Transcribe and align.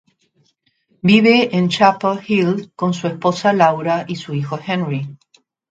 Vive 1.09 1.55
en 1.55 1.69
Chapel 1.69 2.21
Hill 2.27 2.71
con 2.75 2.91
su 2.95 3.05
esposa 3.05 3.53
Laura 3.53 4.03
y 4.07 4.15
su 4.15 4.33
hijo 4.33 4.57
Henry. 4.59 5.15